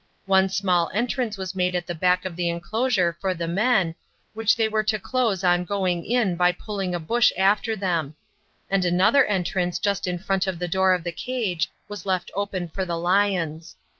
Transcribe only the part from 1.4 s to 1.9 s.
made at